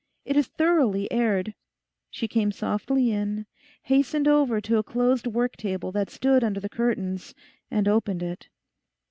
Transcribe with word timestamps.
It 0.25 0.35
is 0.35 0.47
thoroughly 0.47 1.11
aired.' 1.11 1.53
She 2.09 2.27
came 2.27 2.51
softly 2.51 3.11
in, 3.11 3.45
hastened 3.83 4.27
over 4.27 4.59
to 4.59 4.79
a 4.79 4.83
closed 4.83 5.27
work 5.27 5.55
table 5.55 5.91
that 5.91 6.09
stood 6.09 6.43
under 6.43 6.59
the 6.59 6.69
curtains, 6.69 7.35
and 7.69 7.87
opened 7.87 8.23
it. 8.23 8.49